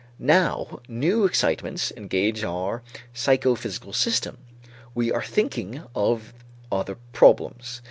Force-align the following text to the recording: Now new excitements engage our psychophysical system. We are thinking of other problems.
Now 0.17 0.79
new 0.87 1.25
excitements 1.25 1.93
engage 1.95 2.43
our 2.43 2.81
psychophysical 3.13 3.93
system. 3.93 4.39
We 4.95 5.11
are 5.11 5.21
thinking 5.21 5.83
of 5.93 6.33
other 6.71 6.97
problems. 7.13 7.79